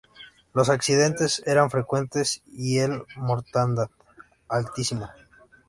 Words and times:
Los 0.55 0.69
accidentes 0.69 1.43
eran 1.45 1.69
frecuentes 1.69 2.41
y 2.47 2.79
al 2.79 3.05
mortandad 3.17 3.91
altísima. 4.47 5.13